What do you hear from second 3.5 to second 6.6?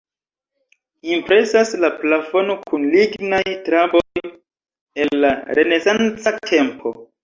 traboj el la renesanca